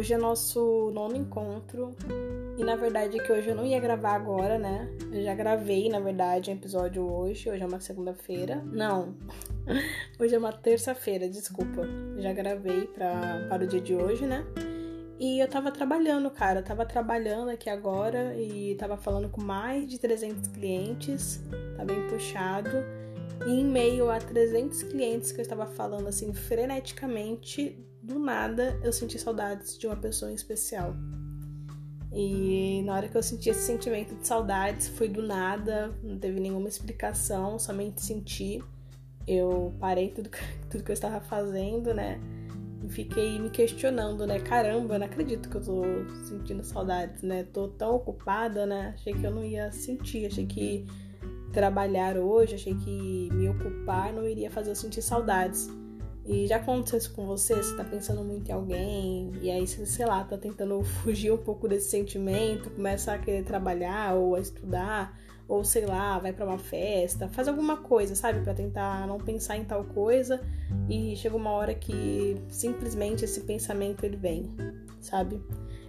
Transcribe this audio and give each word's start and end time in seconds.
hoje 0.00 0.14
é 0.14 0.16
nosso 0.16 0.90
nono 0.94 1.14
encontro. 1.14 1.94
E 2.56 2.64
na 2.64 2.74
verdade 2.74 3.18
é 3.18 3.22
que 3.22 3.30
hoje 3.30 3.50
eu 3.50 3.54
não 3.54 3.66
ia 3.66 3.78
gravar 3.78 4.14
agora, 4.14 4.58
né? 4.58 4.88
Eu 5.12 5.22
já 5.22 5.34
gravei, 5.34 5.90
na 5.90 6.00
verdade, 6.00 6.50
um 6.50 6.54
episódio 6.54 7.02
hoje. 7.02 7.50
Hoje 7.50 7.62
é 7.62 7.66
uma 7.66 7.80
segunda-feira. 7.80 8.62
Não. 8.64 9.14
Hoje 10.18 10.34
é 10.34 10.38
uma 10.38 10.52
terça-feira, 10.52 11.28
desculpa. 11.28 11.82
Já 12.16 12.32
gravei 12.32 12.86
pra, 12.86 13.46
para 13.48 13.64
o 13.64 13.66
dia 13.66 13.80
de 13.80 13.94
hoje, 13.94 14.26
né? 14.26 14.44
E 15.18 15.38
eu 15.38 15.46
tava 15.46 15.70
trabalhando, 15.70 16.30
cara. 16.30 16.60
Eu 16.60 16.64
tava 16.64 16.86
trabalhando 16.86 17.50
aqui 17.50 17.68
agora 17.68 18.34
e 18.36 18.74
tava 18.76 18.96
falando 18.96 19.28
com 19.28 19.42
mais 19.42 19.86
de 19.86 19.98
300 19.98 20.48
clientes. 20.48 21.40
Tá 21.76 21.84
bem 21.84 22.08
puxado. 22.08 22.70
E 23.46 23.50
em 23.50 23.64
meio 23.64 24.10
a 24.10 24.18
300 24.18 24.82
clientes 24.84 25.30
que 25.30 25.40
eu 25.40 25.42
estava 25.42 25.66
falando 25.66 26.08
assim 26.08 26.32
freneticamente, 26.32 27.78
do 28.02 28.18
nada 28.18 28.78
eu 28.82 28.92
senti 28.92 29.18
saudades 29.18 29.78
de 29.78 29.86
uma 29.86 29.96
pessoa 29.96 30.30
em 30.30 30.34
especial. 30.34 30.94
E 32.12 32.82
na 32.84 32.94
hora 32.94 33.08
que 33.08 33.16
eu 33.16 33.22
senti 33.22 33.50
esse 33.50 33.62
sentimento 33.62 34.14
de 34.16 34.26
saudades, 34.26 34.88
foi 34.88 35.08
do 35.08 35.22
nada, 35.22 35.94
não 36.02 36.18
teve 36.18 36.40
nenhuma 36.40 36.68
explicação, 36.68 37.58
somente 37.58 38.02
senti. 38.02 38.62
Eu 39.26 39.72
parei 39.78 40.08
tudo, 40.08 40.28
tudo 40.68 40.82
que 40.82 40.90
eu 40.90 40.94
estava 40.94 41.20
fazendo, 41.20 41.94
né? 41.94 42.20
E 42.82 42.88
fiquei 42.88 43.38
me 43.38 43.50
questionando, 43.50 44.26
né? 44.26 44.40
Caramba, 44.40 44.94
eu 44.94 44.98
não 44.98 45.06
acredito 45.06 45.48
que 45.48 45.56
eu 45.56 45.62
tô 45.62 45.82
sentindo 46.24 46.64
saudades, 46.64 47.22
né? 47.22 47.44
Tô 47.44 47.68
tão 47.68 47.94
ocupada, 47.94 48.66
né? 48.66 48.94
Achei 48.94 49.12
que 49.12 49.24
eu 49.24 49.30
não 49.30 49.44
ia 49.44 49.70
sentir, 49.70 50.26
achei 50.26 50.46
que 50.46 50.86
trabalhar 51.52 52.16
hoje, 52.16 52.54
achei 52.54 52.74
que 52.74 53.28
me 53.32 53.48
ocupar 53.48 54.12
não 54.12 54.26
iria 54.26 54.50
fazer 54.50 54.70
eu 54.70 54.76
sentir 54.76 55.02
saudades. 55.02 55.68
E 56.24 56.46
já 56.46 56.56
aconteceu 56.56 56.98
isso 56.98 57.12
com 57.12 57.26
você? 57.26 57.54
Você 57.54 57.76
tá 57.76 57.84
pensando 57.84 58.22
muito 58.22 58.48
em 58.48 58.52
alguém 58.52 59.32
e 59.40 59.50
aí 59.50 59.66
você, 59.66 59.84
sei 59.86 60.06
lá, 60.06 60.22
tá 60.24 60.36
tentando 60.36 60.82
fugir 61.02 61.32
um 61.32 61.38
pouco 61.38 61.66
desse 61.68 61.90
sentimento, 61.90 62.70
começa 62.70 63.12
a 63.12 63.18
querer 63.18 63.44
trabalhar 63.44 64.14
ou 64.14 64.34
a 64.34 64.40
estudar, 64.40 65.18
ou 65.48 65.64
sei 65.64 65.84
lá, 65.84 66.18
vai 66.18 66.32
para 66.32 66.44
uma 66.44 66.58
festa, 66.58 67.28
faz 67.28 67.48
alguma 67.48 67.78
coisa, 67.78 68.14
sabe, 68.14 68.40
para 68.40 68.54
tentar 68.54 69.06
não 69.06 69.18
pensar 69.18 69.56
em 69.56 69.64
tal 69.64 69.82
coisa 69.82 70.40
e 70.88 71.16
chega 71.16 71.36
uma 71.36 71.50
hora 71.50 71.74
que 71.74 72.36
simplesmente 72.48 73.24
esse 73.24 73.40
pensamento 73.40 74.04
ele 74.04 74.16
vem, 74.16 74.48
sabe? 75.00 75.42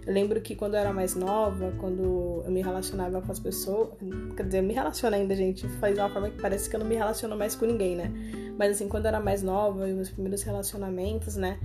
Eu 0.04 0.12
lembro 0.12 0.40
que 0.40 0.56
quando 0.56 0.74
eu 0.74 0.80
era 0.80 0.92
mais 0.92 1.14
nova, 1.14 1.72
quando 1.78 2.42
eu 2.44 2.50
me 2.50 2.60
relacionava 2.60 3.22
com 3.22 3.30
as 3.30 3.38
pessoas, 3.38 3.90
quer 4.36 4.44
dizer, 4.46 4.58
eu 4.58 4.62
me 4.64 4.74
relaciono 4.74 5.14
ainda, 5.14 5.34
gente, 5.34 5.68
faz 5.78 5.96
uma 5.96 6.08
forma 6.08 6.28
que 6.28 6.40
parece 6.40 6.68
que 6.68 6.74
eu 6.74 6.80
não 6.80 6.86
me 6.86 6.96
relaciono 6.96 7.36
mais 7.36 7.54
com 7.54 7.66
ninguém, 7.66 7.94
né? 7.94 8.10
Mas 8.58 8.72
assim, 8.72 8.88
quando 8.88 9.04
eu 9.04 9.10
era 9.10 9.20
mais 9.20 9.42
nova 9.42 9.88
e 9.88 9.92
meus 9.92 10.10
primeiros 10.10 10.42
relacionamentos, 10.42 11.36
né? 11.36 11.58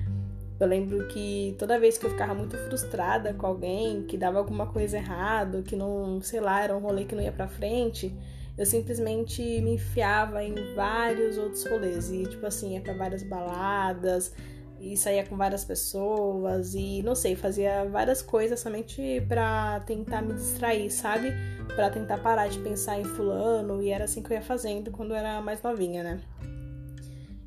Eu 0.59 0.67
lembro 0.67 1.07
que 1.07 1.55
toda 1.57 1.79
vez 1.79 1.97
que 1.97 2.05
eu 2.05 2.09
ficava 2.11 2.33
muito 2.33 2.57
frustrada 2.57 3.33
com 3.33 3.45
alguém, 3.45 4.03
que 4.03 4.17
dava 4.17 4.37
alguma 4.37 4.67
coisa 4.67 4.97
errado, 4.97 5.63
que 5.63 5.75
não, 5.75 6.21
sei 6.21 6.39
lá, 6.39 6.63
era 6.63 6.75
um 6.75 6.79
rolê 6.79 7.05
que 7.05 7.15
não 7.15 7.23
ia 7.23 7.31
pra 7.31 7.47
frente, 7.47 8.15
eu 8.57 8.65
simplesmente 8.65 9.41
me 9.61 9.75
enfiava 9.75 10.43
em 10.43 10.55
vários 10.73 11.37
outros 11.37 11.63
rolês. 11.65 12.11
E, 12.11 12.23
tipo 12.23 12.45
assim, 12.45 12.73
ia 12.73 12.81
pra 12.81 12.93
várias 12.93 13.21
baladas, 13.21 14.33
e 14.79 14.95
saía 14.95 15.25
com 15.25 15.35
várias 15.35 15.65
pessoas 15.65 16.75
e 16.75 17.01
não 17.03 17.15
sei, 17.15 17.35
fazia 17.35 17.85
várias 17.85 18.21
coisas 18.21 18.59
somente 18.59 19.21
para 19.27 19.79
tentar 19.81 20.21
me 20.21 20.33
distrair, 20.33 20.89
sabe? 20.91 21.33
Para 21.75 21.89
tentar 21.89 22.17
parar 22.19 22.47
de 22.47 22.59
pensar 22.59 22.99
em 22.99 23.03
fulano 23.03 23.81
e 23.81 23.89
era 23.89 24.05
assim 24.05 24.21
que 24.21 24.31
eu 24.31 24.35
ia 24.35 24.41
fazendo 24.41 24.91
quando 24.91 25.11
eu 25.11 25.17
era 25.17 25.41
mais 25.41 25.61
novinha, 25.61 26.03
né? 26.03 26.21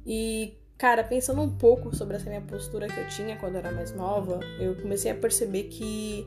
E 0.05 0.59
cara, 0.77 1.05
pensando 1.05 1.41
um 1.43 1.51
pouco 1.51 1.95
sobre 1.95 2.17
essa 2.17 2.29
minha 2.29 2.41
postura 2.41 2.89
que 2.89 2.99
eu 2.99 3.09
tinha 3.09 3.37
quando 3.37 3.55
eu 3.55 3.59
era 3.61 3.71
mais 3.71 3.95
nova, 3.95 4.41
eu 4.59 4.75
comecei 4.77 5.11
a 5.11 5.15
perceber 5.15 5.65
que 5.65 6.27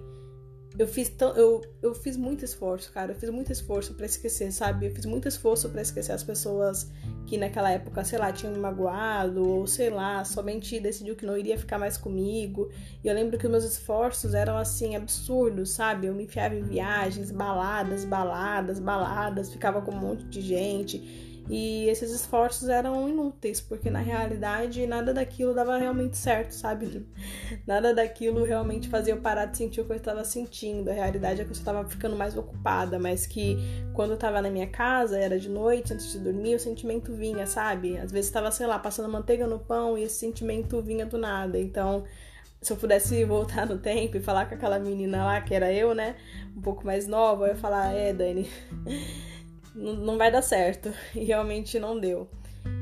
eu 0.78 0.88
fiz 0.88 1.10
tão, 1.10 1.36
eu, 1.36 1.62
eu 1.82 1.94
fiz 1.94 2.18
muito 2.18 2.44
esforço, 2.44 2.92
cara. 2.92 3.12
Eu 3.12 3.16
fiz 3.16 3.30
muito 3.30 3.52
esforço 3.52 3.94
para 3.94 4.06
esquecer, 4.06 4.52
sabe? 4.52 4.88
Eu 4.88 4.92
fiz 4.92 5.06
muito 5.06 5.28
esforço 5.28 5.70
para 5.70 5.82
esquecer 5.82 6.12
as 6.12 6.24
pessoas 6.24 6.92
que 7.28 7.38
naquela 7.38 7.72
época, 7.72 8.04
sei 8.04 8.18
lá, 8.18 8.32
tinham 8.32 8.54
me 8.54 8.60
magoado, 8.60 9.48
ou 9.48 9.68
sei 9.68 9.90
lá, 9.90 10.24
somente 10.26 10.80
decidiu 10.80 11.16
que 11.16 11.26
não 11.26 11.38
iria 11.38 11.58
ficar 11.58 11.78
mais 11.78 11.96
comigo. 11.96 12.72
E 13.04 13.08
eu 13.08 13.14
lembro 13.14 13.38
que 13.38 13.48
meus 13.48 13.64
esforços 13.64 14.34
eram 14.34 14.58
assim, 14.58 14.96
absurdos, 14.96 15.72
sabe? 15.72 16.08
Eu 16.08 16.16
me 16.16 16.24
enfiava 16.24 16.56
em 16.56 16.64
viagens, 16.64 17.30
baladas, 17.30 18.04
baladas, 18.04 18.80
baladas, 18.80 19.52
ficava 19.52 19.82
com 19.82 19.92
um 19.92 20.00
monte 20.00 20.26
de 20.26 20.42
gente. 20.42 21.33
E 21.50 21.90
esses 21.90 22.12
esforços 22.12 22.70
eram 22.70 23.08
inúteis, 23.10 23.60
porque 23.60 23.90
na 23.90 24.00
realidade 24.00 24.88
nada 24.88 25.14
daquilo 25.14 25.54
dava 25.54 25.78
realmente 25.78 26.18
certo, 26.18 26.52
sabe? 26.52 27.06
Nada 27.68 27.94
daquilo 27.94 28.46
realmente 28.46 28.88
fazia 28.88 29.14
eu 29.14 29.20
parar 29.20 29.46
de 29.46 29.58
sentir 29.58 29.82
o 29.82 29.86
que 29.86 29.92
eu 29.92 29.98
estava 29.98 30.24
sentindo. 30.24 30.90
A 30.90 30.94
realidade 30.94 31.42
é 31.42 31.44
que 31.44 31.50
eu 31.50 31.56
estava 31.56 31.88
ficando 31.88 32.16
mais 32.16 32.38
ocupada, 32.38 32.98
mas 32.98 33.26
que 33.28 33.58
quando 33.94 34.12
eu 34.12 34.16
estava 34.16 34.42
na 34.42 34.50
minha 34.50 34.68
casa, 34.68 35.18
era 35.18 35.38
de 35.38 35.50
noite, 35.50 35.94
antes 35.94 36.12
de 36.14 36.20
dormir, 36.20 36.56
o 36.56 36.60
sentimento 36.60 37.14
vinha, 37.14 37.46
sabe? 37.46 37.98
Às 37.98 38.12
vezes 38.12 38.28
estava, 38.28 38.50
sei 38.50 38.66
lá, 38.66 38.80
passando 38.80 39.10
manteiga 39.10 39.46
no 39.46 39.60
pão 39.60 39.98
e 39.98 40.04
esse 40.04 40.16
sentimento 40.16 40.82
vinha 40.82 41.06
do 41.06 41.18
nada. 41.18 41.60
Então, 41.60 42.06
se 42.62 42.72
eu 42.72 42.78
pudesse 42.78 43.24
voltar 43.26 43.68
no 43.68 43.78
tempo 43.78 44.16
e 44.16 44.22
falar 44.22 44.46
com 44.46 44.56
aquela 44.56 44.80
menina 44.80 45.26
lá, 45.26 45.42
que 45.42 45.54
era 45.54 45.72
eu, 45.74 45.94
né? 45.94 46.16
Um 46.56 46.62
pouco 46.62 46.86
mais 46.86 47.06
nova, 47.06 47.46
eu 47.46 47.50
ia 47.50 47.56
falar: 47.56 47.94
é, 47.94 48.14
Dani 48.14 48.50
não 49.76 50.18
vai 50.18 50.32
dar 50.32 50.42
certo. 50.42 50.94
E 51.16 51.24
realmente 51.24 51.80
não 51.80 52.00
deu. 52.00 52.28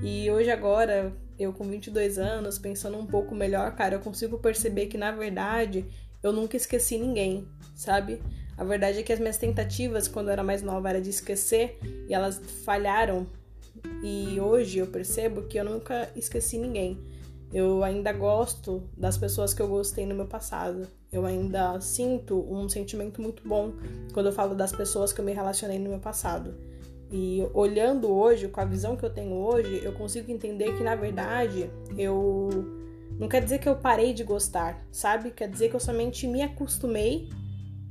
E 0.03 0.29
hoje, 0.29 0.49
agora, 0.49 1.13
eu 1.39 1.51
com 1.51 1.67
22 1.67 2.17
anos, 2.17 2.59
pensando 2.59 2.97
um 2.97 3.05
pouco 3.05 3.33
melhor, 3.33 3.75
cara, 3.75 3.95
eu 3.95 3.99
consigo 3.99 4.37
perceber 4.37 4.87
que 4.87 4.97
na 4.97 5.11
verdade 5.11 5.85
eu 6.21 6.31
nunca 6.31 6.55
esqueci 6.55 6.97
ninguém, 6.97 7.47
sabe? 7.75 8.21
A 8.57 8.63
verdade 8.63 8.99
é 8.99 9.03
que 9.03 9.11
as 9.11 9.19
minhas 9.19 9.37
tentativas 9.37 10.07
quando 10.07 10.27
eu 10.27 10.33
era 10.33 10.43
mais 10.43 10.61
nova 10.61 10.89
era 10.89 11.01
de 11.01 11.09
esquecer 11.09 11.79
e 12.07 12.13
elas 12.13 12.39
falharam. 12.63 13.25
E 14.03 14.39
hoje 14.39 14.79
eu 14.79 14.87
percebo 14.87 15.43
que 15.43 15.57
eu 15.57 15.65
nunca 15.65 16.11
esqueci 16.15 16.59
ninguém. 16.59 16.99
Eu 17.51 17.83
ainda 17.83 18.13
gosto 18.13 18.87
das 18.95 19.17
pessoas 19.17 19.53
que 19.53 19.61
eu 19.61 19.67
gostei 19.67 20.05
no 20.05 20.15
meu 20.15 20.27
passado. 20.27 20.87
Eu 21.11 21.25
ainda 21.25 21.81
sinto 21.81 22.39
um 22.49 22.69
sentimento 22.69 23.21
muito 23.21 23.47
bom 23.47 23.73
quando 24.13 24.27
eu 24.27 24.31
falo 24.31 24.55
das 24.55 24.71
pessoas 24.71 25.11
que 25.11 25.19
eu 25.19 25.25
me 25.25 25.33
relacionei 25.33 25.79
no 25.79 25.89
meu 25.89 25.99
passado. 25.99 26.55
E 27.11 27.45
olhando 27.53 28.09
hoje, 28.09 28.47
com 28.47 28.61
a 28.61 28.65
visão 28.65 28.95
que 28.95 29.03
eu 29.03 29.09
tenho 29.09 29.33
hoje, 29.33 29.81
eu 29.83 29.91
consigo 29.91 30.31
entender 30.31 30.77
que 30.77 30.83
na 30.83 30.95
verdade 30.95 31.69
eu. 31.97 32.49
Não 33.19 33.27
quer 33.27 33.43
dizer 33.43 33.59
que 33.59 33.69
eu 33.69 33.75
parei 33.75 34.13
de 34.13 34.23
gostar, 34.23 34.81
sabe? 34.91 35.31
Quer 35.31 35.49
dizer 35.49 35.69
que 35.69 35.75
eu 35.75 35.79
somente 35.79 36.25
me 36.25 36.41
acostumei 36.41 37.29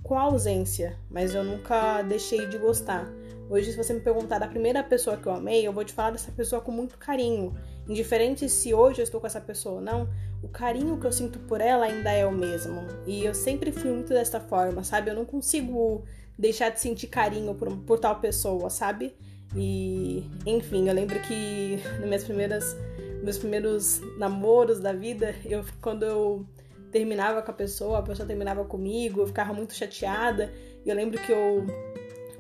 com 0.03 0.19
a 0.19 0.23
ausência, 0.23 0.97
mas 1.09 1.35
eu 1.35 1.45
nunca 1.45 2.03
deixei 2.03 2.47
de 2.47 2.59
gostar. 2.59 3.09
Hoje, 3.49 3.73
se 3.73 3.77
você 3.77 3.93
me 3.93 4.01
perguntar 4.01 4.39
da 4.39 4.49
primeira 4.49 4.83
pessoa 4.83 5.17
que 5.17 5.27
eu 5.27 5.33
amei, 5.33 5.67
eu 5.67 5.73
vou 5.73 5.85
te 5.85 5.93
falar 5.93 6.13
dessa 6.13 6.33
pessoa 6.33 6.61
com 6.61 6.73
muito 6.73 6.97
carinho. 6.97 7.55
Indiferente 7.89 8.49
se 8.49 8.73
hoje 8.73 9.01
eu 9.01 9.05
estou 9.05 9.21
com 9.21 9.27
essa 9.27 9.41
pessoa 9.41 9.77
ou 9.77 9.81
não, 9.81 10.09
o 10.43 10.49
carinho 10.49 10.99
que 10.99 11.07
eu 11.07 11.13
sinto 11.13 11.39
por 11.41 11.61
ela 11.61 11.85
ainda 11.85 12.11
é 12.11 12.25
o 12.25 12.33
mesmo. 12.33 12.81
E 13.07 13.25
eu 13.25 13.35
sempre 13.35 13.71
fui 13.71 13.91
muito 13.91 14.09
dessa 14.09 14.41
forma, 14.41 14.83
sabe? 14.83 15.11
Eu 15.11 15.15
não 15.15 15.25
consigo 15.25 16.05
deixar 16.41 16.71
de 16.71 16.81
sentir 16.81 17.07
carinho 17.09 17.55
por, 17.55 17.77
por 17.77 17.99
tal 17.99 18.19
pessoa, 18.19 18.71
sabe? 18.71 19.15
E, 19.55 20.25
enfim, 20.47 20.89
eu 20.89 20.95
lembro 20.95 21.21
que 21.21 21.79
nas 21.99 22.07
minhas 22.07 22.25
primeiras, 22.25 22.77
meus 23.23 23.37
primeiros 23.37 24.01
namoros 24.17 24.81
da 24.81 24.93
vida, 24.93 25.35
eu 25.45 25.63
quando 25.83 26.05
eu 26.05 26.47
terminava 26.91 27.43
com 27.43 27.51
a 27.51 27.55
pessoa, 27.55 27.99
a 27.99 28.03
pessoa 28.03 28.27
terminava 28.27 28.65
comigo, 28.65 29.21
eu 29.21 29.27
ficava 29.27 29.53
muito 29.53 29.75
chateada. 29.75 30.51
E 30.85 30.89
eu 30.89 30.97
lembro 30.97 31.21
que 31.21 31.31
eu 31.31 31.67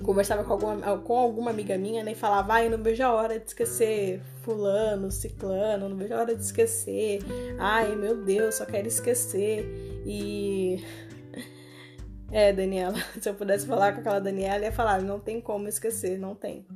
conversava 0.02 0.42
com 0.44 0.52
alguma, 0.54 0.98
com 0.98 1.18
alguma 1.18 1.50
amiga 1.50 1.76
minha 1.76 2.02
né, 2.02 2.12
e 2.12 2.14
falava, 2.14 2.54
ai, 2.54 2.70
não 2.70 2.82
vejo 2.82 3.02
a 3.02 3.12
hora 3.12 3.38
de 3.38 3.46
esquecer 3.46 4.22
fulano, 4.42 5.10
ciclano, 5.10 5.90
não 5.90 5.96
vejo 5.96 6.14
a 6.14 6.20
hora 6.20 6.34
de 6.34 6.42
esquecer. 6.42 7.20
Ai, 7.58 7.94
meu 7.94 8.24
Deus, 8.24 8.54
só 8.54 8.64
quero 8.64 8.88
esquecer. 8.88 9.62
E 10.06 10.82
é, 12.32 12.52
Daniela. 12.52 12.96
Se 13.20 13.28
eu 13.28 13.34
pudesse 13.34 13.66
falar 13.66 13.92
com 13.92 14.00
aquela 14.00 14.20
Daniela, 14.20 14.64
ia 14.64 14.72
falar: 14.72 15.02
não 15.02 15.18
tem 15.18 15.40
como 15.40 15.68
esquecer, 15.68 16.18
não 16.18 16.34
tem. 16.34 16.66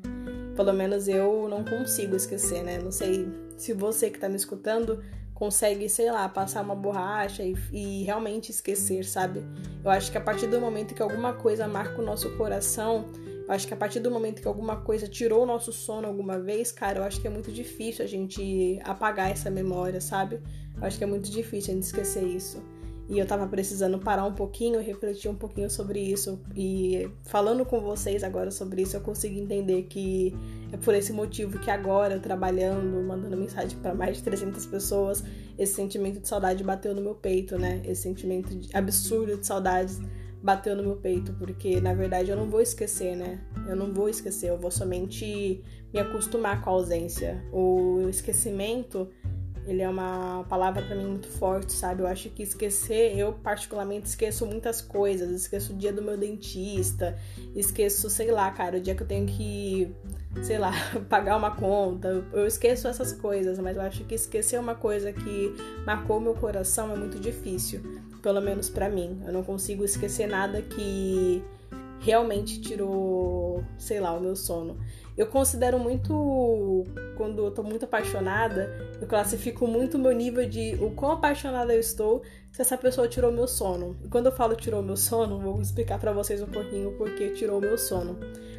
Pelo 0.56 0.72
menos 0.72 1.08
eu 1.08 1.48
não 1.48 1.64
consigo 1.64 2.14
esquecer, 2.14 2.62
né? 2.62 2.78
Não 2.78 2.92
sei 2.92 3.28
se 3.56 3.72
você 3.72 4.10
que 4.10 4.18
tá 4.18 4.28
me 4.28 4.36
escutando 4.36 5.02
consegue, 5.34 5.88
sei 5.88 6.10
lá, 6.10 6.28
passar 6.28 6.62
uma 6.62 6.76
borracha 6.76 7.42
e, 7.42 7.56
e, 7.72 8.04
realmente 8.04 8.50
esquecer, 8.50 9.04
sabe? 9.04 9.44
Eu 9.84 9.90
acho 9.90 10.10
que 10.10 10.16
a 10.16 10.20
partir 10.20 10.46
do 10.46 10.60
momento 10.60 10.94
que 10.94 11.02
alguma 11.02 11.32
coisa 11.32 11.66
marca 11.66 12.00
o 12.00 12.04
nosso 12.04 12.36
coração, 12.36 13.10
eu 13.46 13.52
acho 13.52 13.66
que 13.66 13.74
a 13.74 13.76
partir 13.76 13.98
do 13.98 14.10
momento 14.10 14.40
que 14.40 14.48
alguma 14.48 14.76
coisa 14.76 15.08
tirou 15.08 15.42
o 15.42 15.46
nosso 15.46 15.72
sono 15.72 16.06
alguma 16.06 16.38
vez, 16.38 16.70
cara, 16.70 17.00
eu 17.00 17.02
acho 17.02 17.20
que 17.20 17.26
é 17.26 17.30
muito 17.30 17.50
difícil 17.50 18.04
a 18.04 18.08
gente 18.08 18.78
apagar 18.84 19.30
essa 19.30 19.50
memória, 19.50 20.00
sabe? 20.00 20.40
Eu 20.76 20.86
acho 20.86 20.96
que 20.96 21.04
é 21.04 21.06
muito 21.06 21.28
difícil 21.30 21.72
a 21.72 21.74
gente 21.74 21.84
esquecer 21.84 22.22
isso. 22.22 22.62
E 23.08 23.18
eu 23.18 23.26
tava 23.26 23.46
precisando 23.46 23.98
parar 23.98 24.24
um 24.24 24.32
pouquinho 24.32 24.80
refletir 24.80 25.28
um 25.28 25.34
pouquinho 25.34 25.68
sobre 25.68 26.00
isso. 26.00 26.40
E 26.56 27.10
falando 27.24 27.64
com 27.64 27.80
vocês 27.80 28.24
agora 28.24 28.50
sobre 28.50 28.82
isso, 28.82 28.96
eu 28.96 29.00
consigo 29.00 29.38
entender 29.38 29.82
que 29.82 30.34
É 30.72 30.76
por 30.76 30.92
esse 30.92 31.12
motivo 31.12 31.60
que 31.60 31.70
agora, 31.70 32.18
trabalhando, 32.18 33.00
mandando 33.06 33.36
mensagem 33.36 33.78
para 33.78 33.94
mais 33.94 34.16
de 34.16 34.24
300 34.24 34.66
pessoas, 34.66 35.22
esse 35.56 35.72
sentimento 35.72 36.18
de 36.18 36.26
saudade 36.26 36.64
bateu 36.64 36.92
no 36.92 37.00
meu 37.00 37.14
peito, 37.14 37.56
né? 37.56 37.80
Esse 37.84 38.02
sentimento 38.02 38.48
absurdo 38.72 39.36
de 39.36 39.46
saudades 39.46 40.00
bateu 40.42 40.74
no 40.74 40.82
meu 40.82 40.96
peito, 40.96 41.32
porque 41.34 41.80
na 41.80 41.94
verdade 41.94 42.30
eu 42.30 42.36
não 42.36 42.50
vou 42.50 42.60
esquecer, 42.60 43.16
né? 43.16 43.40
Eu 43.68 43.76
não 43.76 43.94
vou 43.94 44.08
esquecer, 44.08 44.50
eu 44.50 44.58
vou 44.58 44.70
somente 44.70 45.62
me 45.92 46.00
acostumar 46.00 46.60
com 46.60 46.70
a 46.70 46.72
ausência. 46.72 47.40
O 47.52 48.08
esquecimento, 48.10 49.08
ele 49.66 49.82
é 49.82 49.88
uma 49.88 50.44
palavra 50.49 50.82
para 50.82 50.94
mim 50.94 51.06
muito 51.06 51.28
forte, 51.28 51.72
sabe? 51.72 52.02
Eu 52.02 52.06
acho 52.06 52.28
que 52.31 52.43
esquecer, 52.43 53.19
eu 53.19 53.32
particularmente 53.32 54.08
esqueço 54.08 54.46
muitas 54.46 54.81
coisas. 54.81 55.31
Esqueço 55.31 55.72
o 55.72 55.76
dia 55.76 55.93
do 55.93 56.02
meu 56.02 56.16
dentista, 56.16 57.19
esqueço, 57.55 58.11
sei 58.11 58.31
lá, 58.31 58.50
cara, 58.50 58.76
o 58.76 58.81
dia 58.81 58.94
que 58.94 59.02
eu 59.02 59.06
tenho 59.06 59.26
que, 59.26 59.94
sei 60.43 60.58
lá, 60.58 60.72
pagar 61.08 61.37
uma 61.37 61.50
conta. 61.56 62.25
Eu 62.32 62.46
esqueço 62.46 62.88
essas 62.88 63.12
coisas, 63.12 63.58
mas 63.58 63.76
eu 63.76 63.82
acho 63.82 64.05
que 64.05 64.14
esquecer 64.14 64.58
uma 64.58 64.75
coisa 64.75 65.12
que 65.12 65.55
marcou 65.87 66.20
meu 66.20 66.34
coração 66.34 66.93
é 66.93 66.96
muito 66.96 67.19
difícil 67.19 67.81
pelo 68.25 68.40
menos 68.40 68.70
para 68.70 68.88
mim. 68.88 69.20
Eu 69.26 69.34
não 69.34 69.43
consigo 69.43 69.84
esquecer 69.84 70.26
nada 70.26 70.62
que 70.62 71.44
realmente 72.04 72.60
tirou, 72.60 73.64
sei 73.78 73.98
lá, 73.98 74.12
o 74.12 74.20
meu 74.20 74.36
sono. 74.36 74.78
Eu 75.16 75.26
considero 75.26 75.78
muito, 75.78 76.84
quando 77.16 77.46
eu 77.46 77.50
tô 77.50 77.62
muito 77.62 77.84
apaixonada, 77.84 78.68
eu 79.00 79.06
classifico 79.06 79.66
muito 79.66 79.96
o 79.96 80.00
meu 80.00 80.12
nível 80.12 80.46
de 80.46 80.76
o 80.82 80.90
quão 80.90 81.12
apaixonada 81.12 81.72
eu 81.72 81.80
estou 81.80 82.22
se 82.52 82.60
essa 82.60 82.76
pessoa 82.76 83.08
tirou 83.08 83.32
meu 83.32 83.48
sono. 83.48 83.96
E 84.04 84.08
quando 84.08 84.26
eu 84.26 84.32
falo 84.32 84.54
tirou 84.54 84.82
meu 84.82 84.96
sono, 84.96 85.40
vou 85.40 85.62
explicar 85.62 85.98
para 85.98 86.12
vocês 86.12 86.42
um 86.42 86.46
pouquinho 86.46 86.90
o 86.90 86.92
porquê 86.92 87.30
tirou 87.30 87.60
meu 87.60 87.78
sono. 87.78 88.18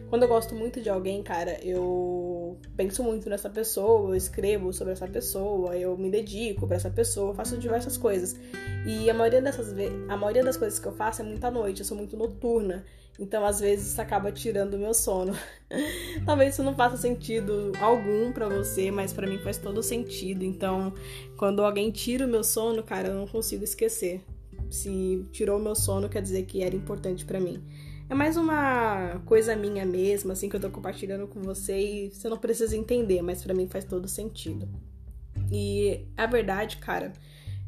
Quando 0.10 0.24
eu 0.24 0.28
gosto 0.28 0.56
muito 0.56 0.82
de 0.82 0.90
alguém, 0.90 1.22
cara, 1.22 1.60
eu 1.64 2.45
penso 2.76 3.04
muito 3.04 3.30
nessa 3.30 3.50
pessoa, 3.50 4.10
eu 4.10 4.16
escrevo 4.16 4.74
sobre 4.74 4.94
essa 4.94 5.08
pessoa, 5.08 5.78
eu 5.78 5.98
me 5.98 6.10
dedico 6.10 6.68
para 6.68 6.78
essa 6.78 6.90
pessoa, 6.90 7.34
faço 7.34 7.58
diversas 7.58 7.98
coisas. 7.98 8.36
E 8.86 9.10
a 9.10 9.14
maioria 9.14 9.42
dessas 9.42 9.74
a 10.08 10.18
maioria 10.18 10.44
das 10.44 10.58
coisas 10.58 10.80
que 10.80 10.88
eu 10.88 10.92
faço 10.92 11.22
é 11.22 11.26
muito 11.26 11.44
à 11.44 11.52
noite, 11.52 11.80
eu 11.80 11.86
sou 11.86 11.98
muito 11.98 12.16
noturna. 12.16 12.86
Então, 13.18 13.46
às 13.46 13.62
vezes, 13.62 13.94
isso 13.94 14.02
acaba 14.02 14.32
tirando 14.32 14.74
o 14.74 14.78
meu 14.78 14.94
sono. 14.94 15.34
Talvez 16.26 16.54
isso 16.54 16.64
não 16.64 16.76
faça 16.76 16.98
sentido 16.98 17.72
algum 17.80 18.32
para 18.34 18.50
você, 18.50 18.92
mas 18.92 19.14
para 19.14 19.26
mim 19.26 19.38
faz 19.38 19.58
todo 19.58 19.82
sentido. 19.82 20.44
Então, 20.44 20.94
quando 21.38 21.64
alguém 21.64 21.92
tira 21.92 22.26
o 22.26 22.30
meu 22.30 22.44
sono, 22.44 22.84
cara, 22.84 23.10
eu 23.10 23.16
não 23.16 23.26
consigo 23.26 23.64
esquecer. 23.64 24.22
Se 24.70 25.26
tirou 25.32 25.58
o 25.58 25.62
meu 25.62 25.76
sono, 25.76 26.10
quer 26.10 26.22
dizer 26.22 26.44
que 26.44 26.62
era 26.62 26.76
importante 26.76 27.24
para 27.24 27.40
mim. 27.40 27.64
É 28.08 28.14
mais 28.14 28.38
uma 28.38 29.20
coisa 29.26 29.56
minha 29.56 29.84
mesma, 29.84 30.34
assim, 30.34 30.48
que 30.48 30.56
eu 30.56 30.60
tô 30.60 30.70
compartilhando 30.70 31.28
com 31.28 31.42
você 31.42 31.78
e 31.78 32.12
você 32.12 32.30
não 32.30 32.38
precisa 32.38 32.78
entender, 32.78 33.24
mas 33.24 33.42
para 33.42 33.54
mim 33.54 33.68
faz 33.68 33.84
todo 33.84 34.08
sentido. 34.08 34.70
E 35.52 36.06
a 36.16 36.28
verdade, 36.28 36.78
cara, 36.78 37.14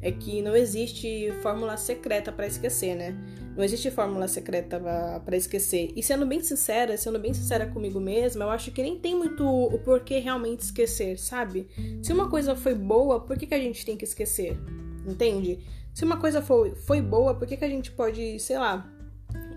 é 0.00 0.12
que 0.12 0.40
não 0.40 0.54
existe 0.54 1.32
fórmula 1.42 1.76
secreta 1.76 2.30
para 2.30 2.46
esquecer, 2.46 2.94
né? 2.94 3.16
Não 3.56 3.64
existe 3.64 3.90
fórmula 3.90 4.28
secreta 4.28 4.78
para 5.24 5.36
esquecer. 5.36 5.90
E 5.96 6.04
sendo 6.04 6.24
bem 6.24 6.40
sincera, 6.40 6.96
sendo 6.96 7.18
bem 7.18 7.34
sincera 7.34 7.66
comigo 7.66 7.98
mesma, 7.98 8.44
eu 8.44 8.50
acho 8.50 8.70
que 8.70 8.80
nem 8.80 8.96
tem 8.96 9.16
muito 9.16 9.44
o 9.44 9.76
porquê 9.80 10.20
realmente 10.20 10.60
esquecer, 10.60 11.18
sabe? 11.18 11.66
Se 12.00 12.12
uma 12.12 12.30
coisa 12.30 12.54
foi 12.54 12.76
boa, 12.76 13.18
por 13.18 13.36
que, 13.36 13.44
que 13.44 13.54
a 13.54 13.60
gente 13.60 13.84
tem 13.84 13.96
que 13.96 14.04
esquecer? 14.04 14.56
Entende? 15.04 15.58
Se 15.92 16.04
uma 16.04 16.16
coisa 16.16 16.40
foi, 16.40 16.76
foi 16.76 17.02
boa, 17.02 17.34
por 17.34 17.48
que, 17.48 17.56
que 17.56 17.64
a 17.64 17.68
gente 17.68 17.90
pode, 17.90 18.38
sei 18.38 18.56
lá, 18.56 18.88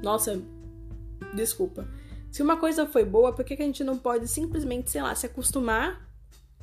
nossa, 0.01 0.41
Desculpa. 1.33 1.87
Se 2.31 2.41
uma 2.41 2.57
coisa 2.57 2.85
foi 2.85 3.03
boa, 3.03 3.33
por 3.33 3.43
que, 3.43 3.55
que 3.55 3.61
a 3.61 3.65
gente 3.65 3.83
não 3.83 3.97
pode 3.97 4.27
simplesmente, 4.27 4.89
sei 4.89 5.01
lá, 5.01 5.13
se 5.13 5.25
acostumar 5.25 6.09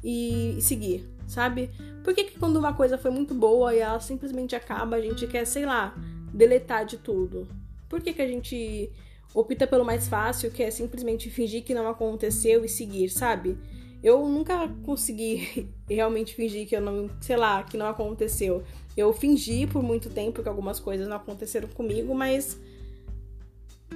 e, 0.02 0.56
seguir, 0.60 1.06
sabe? 1.26 1.70
Por 2.02 2.14
que, 2.14 2.24
que 2.24 2.38
quando 2.38 2.56
uma 2.56 2.72
coisa 2.72 2.96
foi 2.96 3.10
muito 3.10 3.34
boa 3.34 3.74
e 3.74 3.78
ela 3.78 4.00
simplesmente 4.00 4.56
acaba, 4.56 4.96
a 4.96 5.00
gente 5.00 5.26
quer, 5.26 5.44
sei 5.44 5.66
lá, 5.66 5.94
deletar 6.32 6.86
de 6.86 6.96
tudo? 6.96 7.46
Por 7.88 8.00
que, 8.00 8.12
que 8.12 8.22
a 8.22 8.26
gente 8.26 8.90
opta 9.34 9.66
pelo 9.66 9.84
mais 9.84 10.08
fácil, 10.08 10.50
que 10.50 10.62
é 10.62 10.70
simplesmente 10.70 11.30
fingir 11.30 11.62
que 11.62 11.74
não 11.74 11.88
aconteceu 11.88 12.64
e 12.64 12.68
seguir, 12.68 13.10
sabe? 13.10 13.58
Eu 14.02 14.26
nunca 14.28 14.68
consegui 14.84 15.68
realmente 15.88 16.34
fingir 16.34 16.66
que 16.66 16.76
eu 16.76 16.80
não, 16.80 17.10
sei 17.20 17.36
lá, 17.36 17.62
que 17.62 17.76
não 17.76 17.86
aconteceu. 17.86 18.62
Eu 18.96 19.12
fingi 19.12 19.66
por 19.66 19.82
muito 19.82 20.08
tempo 20.08 20.42
que 20.42 20.48
algumas 20.48 20.80
coisas 20.80 21.06
não 21.06 21.16
aconteceram 21.16 21.68
comigo, 21.68 22.14
mas 22.14 22.58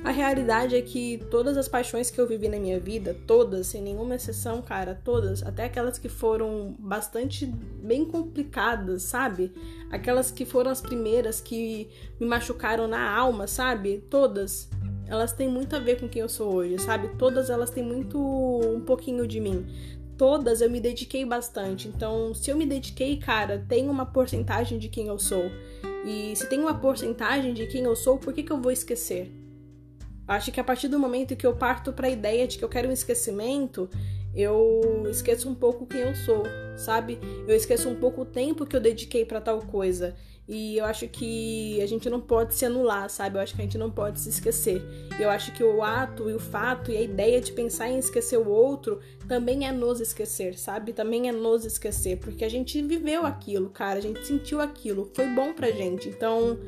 a 0.04 0.10
realidade 0.10 0.74
é 0.74 0.82
que 0.82 1.18
todas 1.30 1.56
as 1.56 1.68
paixões 1.68 2.10
que 2.10 2.20
eu 2.20 2.26
vivi 2.26 2.48
na 2.48 2.58
minha 2.58 2.80
vida, 2.80 3.16
todas, 3.24 3.68
sem 3.68 3.80
nenhuma 3.80 4.16
exceção, 4.16 4.60
cara, 4.60 5.00
todas, 5.04 5.44
até 5.44 5.64
aquelas 5.64 5.96
que 5.96 6.08
foram 6.08 6.74
bastante 6.78 7.46
bem 7.46 8.04
complicadas, 8.04 9.04
sabe? 9.04 9.52
Aquelas 9.92 10.30
que 10.30 10.44
foram 10.44 10.72
as 10.72 10.80
primeiras 10.80 11.40
que 11.40 11.88
me 12.18 12.26
machucaram 12.26 12.88
na 12.88 13.14
alma, 13.14 13.46
sabe? 13.46 14.02
Todas, 14.10 14.68
elas 15.06 15.32
têm 15.32 15.48
muito 15.48 15.76
a 15.76 15.78
ver 15.78 16.00
com 16.00 16.08
quem 16.08 16.22
eu 16.22 16.28
sou 16.28 16.52
hoje, 16.52 16.80
sabe? 16.80 17.08
Todas 17.16 17.48
elas 17.48 17.70
têm 17.70 17.84
muito 17.84 18.18
um 18.18 18.80
pouquinho 18.80 19.24
de 19.24 19.38
mim. 19.38 19.64
Todas 20.18 20.60
eu 20.60 20.70
me 20.70 20.80
dediquei 20.80 21.24
bastante. 21.24 21.86
Então, 21.86 22.34
se 22.34 22.50
eu 22.50 22.56
me 22.56 22.66
dediquei, 22.66 23.18
cara, 23.18 23.64
tem 23.68 23.88
uma 23.88 24.04
porcentagem 24.04 24.78
de 24.78 24.88
quem 24.88 25.06
eu 25.06 25.18
sou. 25.18 25.44
E 26.04 26.34
se 26.34 26.48
tem 26.48 26.58
uma 26.58 26.74
porcentagem 26.74 27.54
de 27.54 27.68
quem 27.68 27.84
eu 27.84 27.94
sou, 27.94 28.18
por 28.18 28.32
que, 28.32 28.42
que 28.42 28.52
eu 28.52 28.60
vou 28.60 28.72
esquecer? 28.72 29.41
Acho 30.32 30.50
que 30.50 30.60
a 30.60 30.64
partir 30.64 30.88
do 30.88 30.98
momento 30.98 31.36
que 31.36 31.46
eu 31.46 31.54
parto 31.54 31.92
para 31.92 32.06
a 32.06 32.10
ideia 32.10 32.46
de 32.46 32.58
que 32.58 32.64
eu 32.64 32.68
quero 32.68 32.88
um 32.88 32.92
esquecimento, 32.92 33.88
eu 34.34 35.06
esqueço 35.10 35.48
um 35.48 35.54
pouco 35.54 35.86
quem 35.86 36.00
eu 36.00 36.14
sou, 36.14 36.44
sabe? 36.76 37.18
Eu 37.46 37.54
esqueço 37.54 37.88
um 37.88 37.94
pouco 37.94 38.22
o 38.22 38.24
tempo 38.24 38.64
que 38.64 38.74
eu 38.74 38.80
dediquei 38.80 39.24
para 39.24 39.40
tal 39.40 39.60
coisa. 39.60 40.14
E 40.48 40.76
eu 40.76 40.84
acho 40.84 41.06
que 41.06 41.80
a 41.80 41.86
gente 41.86 42.10
não 42.10 42.20
pode 42.20 42.54
se 42.54 42.64
anular, 42.64 43.08
sabe? 43.08 43.36
Eu 43.36 43.42
acho 43.42 43.54
que 43.54 43.60
a 43.60 43.64
gente 43.64 43.78
não 43.78 43.90
pode 43.90 44.18
se 44.18 44.28
esquecer. 44.28 44.82
Eu 45.20 45.30
acho 45.30 45.52
que 45.52 45.62
o 45.62 45.82
ato 45.82 46.28
e 46.28 46.34
o 46.34 46.40
fato 46.40 46.90
e 46.90 46.96
a 46.96 47.00
ideia 47.00 47.40
de 47.40 47.52
pensar 47.52 47.88
em 47.88 47.98
esquecer 47.98 48.38
o 48.38 48.48
outro 48.48 49.00
também 49.28 49.68
é 49.68 49.72
nos 49.72 50.00
esquecer, 50.00 50.58
sabe? 50.58 50.92
Também 50.92 51.28
é 51.28 51.32
nos 51.32 51.64
esquecer, 51.64 52.18
porque 52.18 52.44
a 52.44 52.48
gente 52.48 52.82
viveu 52.82 53.24
aquilo, 53.24 53.70
cara, 53.70 53.98
a 53.98 54.02
gente 54.02 54.26
sentiu 54.26 54.60
aquilo, 54.60 55.10
foi 55.14 55.26
bom 55.26 55.52
pra 55.52 55.70
gente. 55.70 56.08
Então, 56.08 56.58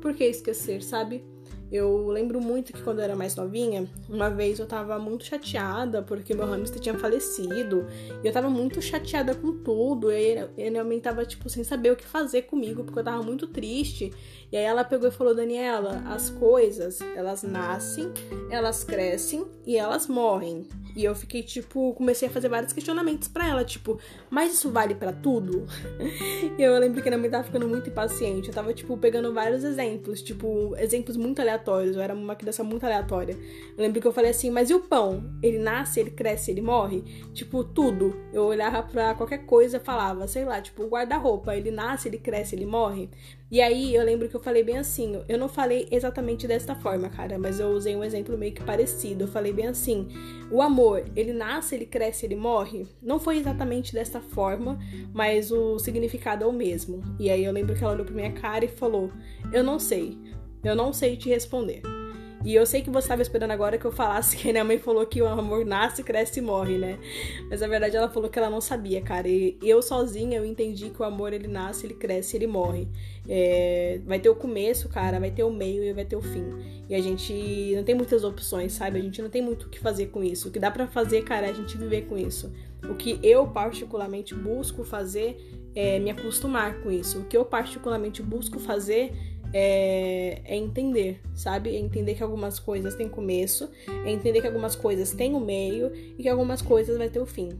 por 0.00 0.14
que 0.14 0.24
esquecer, 0.24 0.82
sabe? 0.82 1.31
Eu 1.72 2.08
lembro 2.08 2.38
muito 2.38 2.70
que 2.70 2.82
quando 2.82 2.98
eu 2.98 3.04
era 3.04 3.16
mais 3.16 3.34
novinha, 3.34 3.88
uma 4.06 4.28
vez 4.28 4.58
eu 4.58 4.66
tava 4.66 4.98
muito 4.98 5.24
chateada 5.24 6.02
porque 6.02 6.34
meu 6.34 6.44
hamster 6.44 6.78
tinha 6.78 6.94
falecido. 6.98 7.86
E 8.22 8.26
eu 8.26 8.32
tava 8.32 8.50
muito 8.50 8.82
chateada 8.82 9.34
com 9.34 9.56
tudo. 9.62 10.12
E 10.12 10.14
ele, 10.14 10.70
realmente 10.70 11.00
tava, 11.00 11.24
tipo, 11.24 11.48
sem 11.48 11.64
saber 11.64 11.90
o 11.90 11.96
que 11.96 12.04
fazer 12.04 12.42
comigo, 12.42 12.84
porque 12.84 12.98
eu 12.98 13.04
tava 13.04 13.22
muito 13.22 13.46
triste. 13.46 14.12
E 14.52 14.56
aí 14.56 14.64
ela 14.64 14.84
pegou 14.84 15.08
e 15.08 15.10
falou: 15.10 15.34
Daniela, 15.34 16.02
as 16.06 16.28
coisas, 16.28 17.00
elas 17.16 17.42
nascem, 17.42 18.12
elas 18.50 18.84
crescem 18.84 19.46
e 19.66 19.78
elas 19.78 20.06
morrem. 20.06 20.68
E 20.94 21.04
eu 21.04 21.14
fiquei, 21.14 21.42
tipo, 21.42 21.94
comecei 21.94 22.28
a 22.28 22.30
fazer 22.30 22.48
vários 22.48 22.72
questionamentos 22.72 23.28
para 23.28 23.48
ela, 23.48 23.64
tipo, 23.64 23.98
mas 24.28 24.52
isso 24.52 24.70
vale 24.70 24.94
para 24.94 25.10
tudo? 25.10 25.66
e 26.58 26.62
eu 26.62 26.78
lembro 26.78 27.02
que 27.02 27.08
minha 27.08 27.18
mãe 27.18 27.30
tava 27.30 27.44
ficando 27.44 27.66
muito 27.66 27.88
impaciente. 27.88 28.48
Eu 28.48 28.54
tava, 28.54 28.74
tipo, 28.74 28.96
pegando 28.98 29.32
vários 29.32 29.64
exemplos, 29.64 30.20
tipo, 30.20 30.76
exemplos 30.76 31.16
muito 31.16 31.40
aleatórios. 31.40 31.61
Eu 31.70 32.00
era 32.00 32.14
uma 32.14 32.34
criança 32.34 32.64
muito 32.64 32.84
aleatória. 32.84 33.36
Eu 33.76 33.82
lembro 33.82 34.00
que 34.00 34.06
eu 34.06 34.12
falei 34.12 34.30
assim, 34.30 34.50
mas 34.50 34.70
e 34.70 34.74
o 34.74 34.80
pão? 34.80 35.24
Ele 35.42 35.58
nasce, 35.58 36.00
ele 36.00 36.10
cresce, 36.10 36.50
ele 36.50 36.60
morre? 36.60 37.02
Tipo, 37.32 37.62
tudo. 37.64 38.16
Eu 38.32 38.44
olhava 38.44 38.82
pra 38.82 39.14
qualquer 39.14 39.46
coisa 39.46 39.80
falava, 39.80 40.26
sei 40.26 40.44
lá, 40.44 40.60
tipo, 40.60 40.86
guarda-roupa, 40.86 41.56
ele 41.56 41.70
nasce, 41.70 42.08
ele 42.08 42.18
cresce, 42.18 42.54
ele 42.54 42.66
morre. 42.66 43.08
E 43.52 43.60
aí 43.60 43.94
eu 43.94 44.02
lembro 44.02 44.30
que 44.30 44.34
eu 44.34 44.40
falei 44.40 44.62
bem 44.62 44.78
assim, 44.78 45.22
eu 45.28 45.36
não 45.36 45.46
falei 45.46 45.86
exatamente 45.90 46.46
desta 46.46 46.74
forma, 46.74 47.10
cara, 47.10 47.38
mas 47.38 47.60
eu 47.60 47.68
usei 47.68 47.94
um 47.94 48.02
exemplo 48.02 48.38
meio 48.38 48.54
que 48.54 48.64
parecido. 48.64 49.24
Eu 49.24 49.28
falei 49.28 49.52
bem 49.52 49.66
assim: 49.66 50.08
o 50.50 50.62
amor, 50.62 51.04
ele 51.14 51.34
nasce, 51.34 51.74
ele 51.74 51.84
cresce, 51.84 52.24
ele 52.24 52.34
morre. 52.34 52.88
Não 53.02 53.20
foi 53.20 53.36
exatamente 53.36 53.92
desta 53.92 54.22
forma, 54.22 54.78
mas 55.12 55.52
o 55.52 55.78
significado 55.78 56.44
é 56.44 56.46
o 56.46 56.52
mesmo. 56.52 57.02
E 57.20 57.28
aí 57.28 57.44
eu 57.44 57.52
lembro 57.52 57.76
que 57.76 57.84
ela 57.84 57.92
olhou 57.92 58.06
pra 58.06 58.14
minha 58.14 58.32
cara 58.32 58.64
e 58.64 58.68
falou: 58.68 59.12
Eu 59.52 59.62
não 59.62 59.78
sei, 59.78 60.18
eu 60.64 60.76
não 60.76 60.92
sei 60.92 61.16
te 61.16 61.28
responder. 61.28 61.82
E 62.44 62.56
eu 62.56 62.66
sei 62.66 62.82
que 62.82 62.90
você 62.90 63.04
estava 63.04 63.22
esperando 63.22 63.52
agora 63.52 63.78
que 63.78 63.84
eu 63.84 63.92
falasse 63.92 64.36
que 64.36 64.50
minha 64.50 64.64
mãe 64.64 64.76
falou 64.76 65.06
que 65.06 65.22
o 65.22 65.26
amor 65.28 65.64
nasce, 65.64 66.02
cresce 66.02 66.40
e 66.40 66.42
morre, 66.42 66.76
né? 66.76 66.98
Mas 67.48 67.60
na 67.60 67.68
verdade 67.68 67.96
ela 67.96 68.08
falou 68.08 68.28
que 68.28 68.36
ela 68.36 68.50
não 68.50 68.60
sabia, 68.60 69.00
cara. 69.00 69.28
E 69.28 69.56
eu 69.62 69.80
sozinha 69.80 70.38
eu 70.38 70.44
entendi 70.44 70.90
que 70.90 71.00
o 71.00 71.04
amor 71.04 71.32
ele 71.32 71.46
nasce, 71.46 71.86
ele 71.86 71.94
cresce, 71.94 72.36
ele 72.36 72.48
morre. 72.48 72.88
É... 73.28 74.00
vai 74.04 74.18
ter 74.18 74.28
o 74.28 74.34
começo, 74.34 74.88
cara, 74.88 75.20
vai 75.20 75.30
ter 75.30 75.44
o 75.44 75.52
meio 75.52 75.84
e 75.84 75.92
vai 75.92 76.04
ter 76.04 76.16
o 76.16 76.20
fim. 76.22 76.44
E 76.88 76.94
a 76.96 77.00
gente 77.00 77.32
não 77.76 77.84
tem 77.84 77.94
muitas 77.94 78.24
opções, 78.24 78.72
sabe? 78.72 78.98
A 78.98 79.02
gente 79.02 79.22
não 79.22 79.30
tem 79.30 79.40
muito 79.40 79.66
o 79.66 79.68
que 79.68 79.78
fazer 79.78 80.06
com 80.06 80.24
isso. 80.24 80.48
O 80.48 80.50
que 80.50 80.58
dá 80.58 80.70
para 80.70 80.88
fazer, 80.88 81.22
cara, 81.22 81.46
é 81.46 81.50
a 81.50 81.54
gente 81.54 81.76
viver 81.78 82.02
com 82.06 82.18
isso. 82.18 82.52
O 82.90 82.96
que 82.96 83.20
eu 83.22 83.46
particularmente 83.46 84.34
busco 84.34 84.82
fazer 84.82 85.36
é 85.74 86.00
me 86.00 86.10
acostumar 86.10 86.80
com 86.82 86.90
isso. 86.90 87.20
O 87.20 87.24
que 87.24 87.36
eu 87.36 87.44
particularmente 87.44 88.20
busco 88.20 88.58
fazer 88.58 89.12
é, 89.52 90.40
é, 90.44 90.56
entender, 90.56 91.20
sabe? 91.34 91.76
É 91.76 91.78
entender 91.78 92.14
que 92.14 92.22
algumas 92.22 92.58
coisas 92.58 92.94
têm 92.94 93.08
começo, 93.08 93.70
é 94.04 94.10
entender 94.10 94.40
que 94.40 94.46
algumas 94.46 94.74
coisas 94.74 95.12
têm 95.12 95.34
o 95.34 95.36
um 95.36 95.40
meio 95.44 95.92
e 96.18 96.22
que 96.22 96.28
algumas 96.28 96.62
coisas 96.62 96.96
vai 96.96 97.08
ter 97.08 97.20
o 97.20 97.26
fim. 97.26 97.50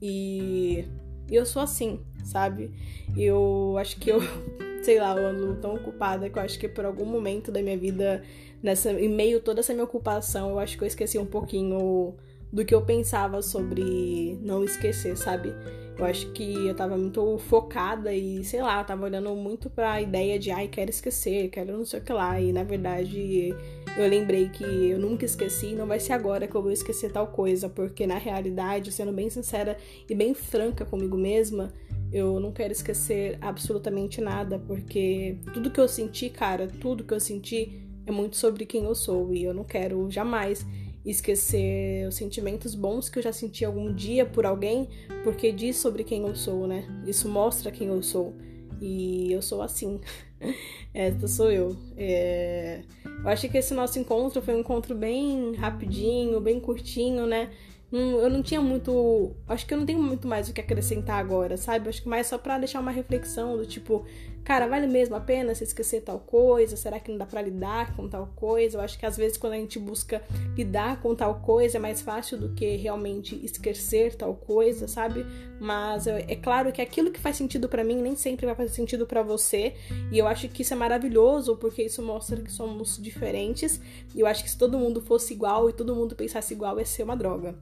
E 0.00 0.84
eu 1.30 1.44
sou 1.44 1.60
assim, 1.60 2.00
sabe? 2.24 2.70
Eu 3.16 3.76
acho 3.78 3.98
que 3.98 4.10
eu, 4.10 4.20
sei 4.82 5.00
lá, 5.00 5.16
eu 5.16 5.26
ando 5.26 5.56
tão 5.56 5.74
ocupada 5.74 6.30
que 6.30 6.38
eu 6.38 6.42
acho 6.42 6.58
que 6.58 6.68
por 6.68 6.84
algum 6.84 7.04
momento 7.04 7.50
da 7.50 7.60
minha 7.60 7.76
vida, 7.76 8.22
nessa, 8.62 8.92
em 8.92 9.08
meio 9.08 9.40
toda 9.40 9.60
essa 9.60 9.72
minha 9.72 9.84
ocupação, 9.84 10.50
eu 10.50 10.58
acho 10.58 10.78
que 10.78 10.84
eu 10.84 10.88
esqueci 10.88 11.18
um 11.18 11.26
pouquinho 11.26 12.14
do 12.52 12.64
que 12.64 12.74
eu 12.74 12.82
pensava 12.82 13.42
sobre 13.42 14.38
não 14.40 14.64
esquecer, 14.64 15.16
sabe? 15.16 15.52
Eu 15.98 16.04
acho 16.04 16.30
que 16.30 16.68
eu 16.68 16.74
tava 16.76 16.96
muito 16.96 17.38
focada 17.38 18.14
e, 18.14 18.44
sei 18.44 18.62
lá, 18.62 18.80
eu 18.80 18.84
tava 18.84 19.04
olhando 19.04 19.34
muito 19.34 19.68
pra 19.68 20.00
ideia 20.00 20.38
de, 20.38 20.52
ai, 20.52 20.68
quero 20.68 20.90
esquecer, 20.90 21.48
quero 21.50 21.76
não 21.76 21.84
sei 21.84 21.98
o 21.98 22.02
que 22.04 22.12
lá. 22.12 22.40
E 22.40 22.52
na 22.52 22.62
verdade, 22.62 23.52
eu 23.96 24.08
lembrei 24.08 24.48
que 24.48 24.62
eu 24.62 24.98
nunca 24.98 25.24
esqueci 25.24 25.74
não 25.74 25.88
vai 25.88 25.98
ser 25.98 26.12
agora 26.12 26.46
que 26.46 26.54
eu 26.54 26.62
vou 26.62 26.70
esquecer 26.70 27.10
tal 27.10 27.26
coisa, 27.26 27.68
porque 27.68 28.06
na 28.06 28.16
realidade, 28.16 28.92
sendo 28.92 29.12
bem 29.12 29.28
sincera 29.28 29.76
e 30.08 30.14
bem 30.14 30.34
franca 30.34 30.84
comigo 30.84 31.16
mesma, 31.16 31.72
eu 32.12 32.38
não 32.38 32.52
quero 32.52 32.72
esquecer 32.72 33.36
absolutamente 33.40 34.20
nada, 34.20 34.56
porque 34.56 35.38
tudo 35.52 35.68
que 35.68 35.80
eu 35.80 35.88
senti, 35.88 36.30
cara, 36.30 36.68
tudo 36.68 37.02
que 37.02 37.12
eu 37.12 37.18
senti 37.18 37.88
é 38.06 38.12
muito 38.12 38.36
sobre 38.36 38.64
quem 38.64 38.84
eu 38.84 38.94
sou 38.94 39.34
e 39.34 39.42
eu 39.42 39.52
não 39.52 39.64
quero 39.64 40.08
jamais 40.10 40.64
esquecer 41.10 42.06
os 42.06 42.14
sentimentos 42.14 42.74
bons 42.74 43.08
que 43.08 43.18
eu 43.18 43.22
já 43.22 43.32
senti 43.32 43.64
algum 43.64 43.92
dia 43.92 44.26
por 44.26 44.44
alguém, 44.44 44.88
porque 45.24 45.50
diz 45.52 45.76
sobre 45.76 46.04
quem 46.04 46.22
eu 46.22 46.34
sou, 46.34 46.66
né? 46.66 46.84
Isso 47.06 47.28
mostra 47.28 47.70
quem 47.70 47.88
eu 47.88 48.02
sou. 48.02 48.34
E 48.80 49.32
eu 49.32 49.42
sou 49.42 49.62
assim. 49.62 50.00
Esta 50.94 51.26
sou 51.26 51.50
eu. 51.50 51.76
É... 51.96 52.82
Eu 53.04 53.28
acho 53.28 53.48
que 53.48 53.58
esse 53.58 53.74
nosso 53.74 53.98
encontro 53.98 54.40
foi 54.40 54.54
um 54.54 54.60
encontro 54.60 54.94
bem 54.94 55.54
rapidinho, 55.54 56.40
bem 56.40 56.60
curtinho, 56.60 57.26
né? 57.26 57.50
eu 57.90 58.28
não 58.28 58.42
tinha 58.42 58.60
muito. 58.60 59.34
Acho 59.48 59.66
que 59.66 59.72
eu 59.72 59.78
não 59.78 59.86
tenho 59.86 60.02
muito 60.02 60.28
mais 60.28 60.48
o 60.48 60.52
que 60.52 60.60
acrescentar 60.60 61.18
agora, 61.18 61.56
sabe? 61.56 61.88
Acho 61.88 62.02
que 62.02 62.08
mais 62.08 62.26
só 62.26 62.36
pra 62.36 62.58
deixar 62.58 62.80
uma 62.80 62.90
reflexão 62.90 63.56
do 63.56 63.66
tipo, 63.66 64.04
cara, 64.44 64.66
vale 64.66 64.86
mesmo 64.86 65.14
a 65.14 65.20
pena 65.20 65.54
se 65.54 65.64
esquecer 65.64 66.02
tal 66.02 66.18
coisa? 66.18 66.76
Será 66.76 66.98
que 66.98 67.10
não 67.10 67.18
dá 67.18 67.26
para 67.26 67.42
lidar 67.42 67.94
com 67.96 68.08
tal 68.08 68.26
coisa? 68.34 68.78
Eu 68.78 68.80
acho 68.80 68.98
que 68.98 69.06
às 69.06 69.16
vezes 69.16 69.36
quando 69.36 69.54
a 69.54 69.56
gente 69.56 69.78
busca 69.78 70.22
lidar 70.56 71.00
com 71.00 71.14
tal 71.14 71.40
coisa 71.40 71.76
é 71.76 71.80
mais 71.80 72.00
fácil 72.00 72.38
do 72.38 72.50
que 72.50 72.76
realmente 72.76 73.34
esquecer 73.44 74.14
tal 74.14 74.34
coisa, 74.34 74.88
sabe? 74.88 75.24
Mas 75.60 76.06
é, 76.06 76.36
claro 76.36 76.72
que 76.72 76.80
aquilo 76.80 77.10
que 77.10 77.20
faz 77.20 77.36
sentido 77.36 77.68
para 77.68 77.84
mim 77.84 78.00
nem 78.00 78.16
sempre 78.16 78.46
vai 78.46 78.54
fazer 78.54 78.70
sentido 78.70 79.06
para 79.06 79.22
você, 79.22 79.74
e 80.10 80.18
eu 80.18 80.26
acho 80.26 80.48
que 80.48 80.62
isso 80.62 80.72
é 80.72 80.76
maravilhoso 80.76 81.56
porque 81.56 81.82
isso 81.82 82.02
mostra 82.02 82.40
que 82.40 82.52
somos 82.52 82.96
diferentes. 83.00 83.80
E 84.14 84.20
eu 84.20 84.26
acho 84.26 84.42
que 84.42 84.50
se 84.50 84.58
todo 84.58 84.78
mundo 84.78 85.00
fosse 85.00 85.34
igual 85.34 85.68
e 85.68 85.72
todo 85.72 85.94
mundo 85.94 86.14
pensasse 86.14 86.54
igual, 86.54 86.78
ia 86.78 86.84
ser 86.84 87.02
uma 87.02 87.16
droga. 87.16 87.54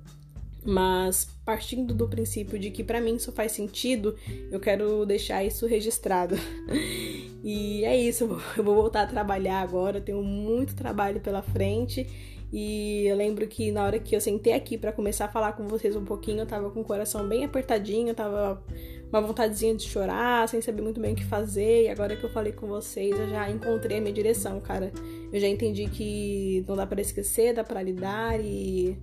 Mas 0.66 1.28
partindo 1.44 1.94
do 1.94 2.08
princípio 2.08 2.58
de 2.58 2.72
que 2.72 2.82
para 2.82 3.00
mim 3.00 3.14
isso 3.14 3.30
faz 3.30 3.52
sentido, 3.52 4.16
eu 4.50 4.58
quero 4.58 5.06
deixar 5.06 5.44
isso 5.44 5.64
registrado. 5.66 6.34
e 7.44 7.84
é 7.84 7.96
isso, 7.96 8.24
eu 8.56 8.64
vou 8.64 8.74
voltar 8.74 9.02
a 9.02 9.06
trabalhar 9.06 9.60
agora, 9.60 10.00
tenho 10.00 10.22
muito 10.22 10.74
trabalho 10.74 11.20
pela 11.20 11.42
frente. 11.42 12.06
E 12.52 13.06
eu 13.06 13.16
lembro 13.16 13.46
que 13.46 13.70
na 13.70 13.84
hora 13.84 13.98
que 13.98 14.14
eu 14.14 14.20
sentei 14.20 14.52
aqui 14.52 14.78
para 14.78 14.92
começar 14.92 15.26
a 15.26 15.28
falar 15.28 15.52
com 15.52 15.66
vocês 15.66 15.96
um 15.96 16.04
pouquinho, 16.04 16.40
eu 16.40 16.46
tava 16.46 16.70
com 16.70 16.80
o 16.80 16.84
coração 16.84 17.26
bem 17.28 17.44
apertadinho, 17.44 18.08
eu 18.08 18.14
tava 18.14 18.62
uma 19.08 19.20
vontadezinha 19.20 19.74
de 19.74 19.84
chorar, 19.84 20.48
sem 20.48 20.60
saber 20.60 20.82
muito 20.82 21.00
bem 21.00 21.12
o 21.12 21.16
que 21.16 21.24
fazer. 21.24 21.84
E 21.84 21.88
agora 21.88 22.16
que 22.16 22.24
eu 22.24 22.30
falei 22.30 22.52
com 22.52 22.66
vocês, 22.66 23.18
eu 23.18 23.28
já 23.28 23.50
encontrei 23.50 23.98
a 23.98 24.00
minha 24.00 24.12
direção, 24.12 24.60
cara. 24.60 24.92
Eu 25.32 25.40
já 25.40 25.48
entendi 25.48 25.88
que 25.88 26.64
não 26.68 26.76
dá 26.76 26.86
para 26.86 27.00
esquecer, 27.00 27.54
dá 27.54 27.64
para 27.64 27.82
lidar 27.82 28.40
e 28.40 28.96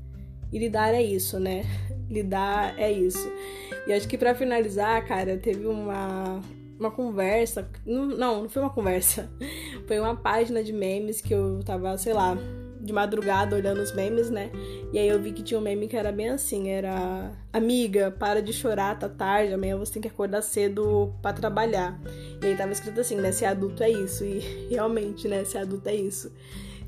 e 0.53 0.59
lidar 0.59 0.93
é 0.93 1.01
isso, 1.01 1.39
né? 1.39 1.65
Lidar 2.09 2.79
é 2.79 2.91
isso. 2.91 3.27
E 3.87 3.91
acho 3.91 4.07
que 4.07 4.17
para 4.17 4.35
finalizar, 4.35 5.03
cara, 5.07 5.35
teve 5.35 5.65
uma 5.65 6.39
uma 6.79 6.91
conversa, 6.91 7.67
não, 7.85 8.05
não 8.07 8.49
foi 8.49 8.61
uma 8.61 8.69
conversa. 8.69 9.29
Foi 9.87 9.99
uma 9.99 10.15
página 10.15 10.63
de 10.63 10.73
memes 10.73 11.21
que 11.21 11.33
eu 11.33 11.61
tava, 11.63 11.97
sei 11.97 12.13
lá, 12.13 12.37
de 12.83 12.91
madrugada 12.91 13.55
olhando 13.55 13.81
os 13.81 13.93
memes, 13.93 14.29
né? 14.29 14.49
E 14.91 14.99
aí 14.99 15.07
eu 15.07 15.19
vi 15.21 15.31
que 15.31 15.41
tinha 15.41 15.57
um 15.57 15.63
meme 15.63 15.87
que 15.87 15.95
era 15.95 16.11
bem 16.11 16.29
assim, 16.29 16.69
era 16.69 17.31
amiga, 17.51 18.11
para 18.11 18.41
de 18.41 18.51
chorar, 18.51 18.99
tá 18.99 19.07
tarde, 19.07 19.53
amanhã 19.53 19.77
você 19.77 19.93
tem 19.93 20.01
que 20.01 20.07
acordar 20.07 20.41
cedo 20.41 21.13
para 21.21 21.33
trabalhar. 21.33 21.97
E 22.41 22.45
aí 22.45 22.55
tava 22.55 22.73
escrito 22.73 22.99
assim, 22.99 23.15
né, 23.15 23.31
ser 23.31 23.45
adulto 23.45 23.81
é 23.83 23.89
isso 23.89 24.25
e 24.25 24.39
realmente, 24.69 25.27
né, 25.27 25.45
ser 25.45 25.59
adulto 25.59 25.87
é 25.87 25.95
isso. 25.95 26.31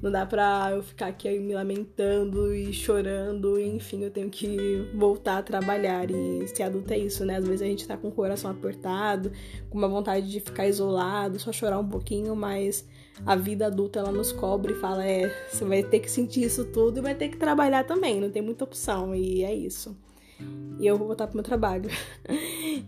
Não 0.02 0.12
dá 0.12 0.25
pra 0.25 0.72
eu 0.72 0.84
ficar 0.84 1.08
aqui 1.08 1.40
me 1.40 1.54
lamentando 1.54 2.54
e 2.54 2.72
chorando, 2.74 3.60
e, 3.60 3.68
enfim, 3.68 4.04
eu 4.04 4.12
tenho 4.12 4.30
que 4.30 4.90
voltar 4.94 5.40
a 5.40 5.44
trabalhar. 5.44 6.10
E 6.10 6.48
ser 6.48 6.64
adulto 6.64 6.94
é 6.94 6.98
isso, 6.98 7.25
né? 7.25 7.38
Às 7.38 7.48
vezes 7.48 7.62
a 7.62 7.66
gente 7.66 7.88
tá 7.88 7.98
com 7.98 8.10
o 8.10 8.12
coração 8.12 8.52
apertado, 8.52 9.32
com 9.70 9.78
uma 9.78 9.88
vontade 9.88 10.30
de 10.30 10.40
ficar 10.40 10.68
isolado, 10.68 11.40
só 11.40 11.52
chorar 11.52 11.80
um 11.80 11.88
pouquinho, 11.88 12.36
mas 12.36 12.88
a 13.25 13.36
vida 13.36 13.68
adulta 13.68 14.00
ela 14.00 14.12
nos 14.12 14.32
cobre 14.32 14.74
e 14.74 14.75
fala: 14.75 15.06
é, 15.06 15.30
você 15.50 15.66
vai 15.66 15.84
ter 15.84 16.00
que 16.00 16.12
sentir 16.12 16.44
isso 16.44 16.66
tudo 16.66 17.00
e 17.00 17.02
vai 17.02 17.16
ter 17.16 17.30
que 17.30 17.38
trabalhar 17.38 17.84
também, 17.86 18.20
não 18.20 18.30
tem 18.30 18.42
muita 18.42 18.64
opção, 18.64 19.16
e 19.16 19.44
é 19.44 19.54
isso 19.54 19.96
e 20.80 20.86
eu 20.86 20.98
vou 20.98 21.08
voltar 21.08 21.28
pro 21.28 21.36
meu 21.36 21.44
trabalho. 21.44 21.90